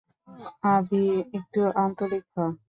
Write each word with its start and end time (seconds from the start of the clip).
আভি, 0.71 1.03
একটু 1.37 1.61
আন্তরিক 1.83 2.23
হ্! 2.33 2.39